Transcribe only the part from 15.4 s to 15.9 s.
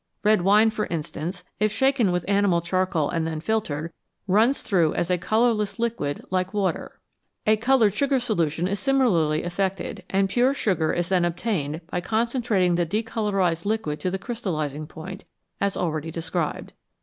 as